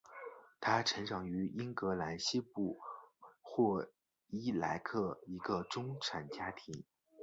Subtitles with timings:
[0.59, 2.79] 她成长于英格兰西北部
[3.43, 3.87] 霍
[4.29, 6.83] 伊莱克一个中产家庭。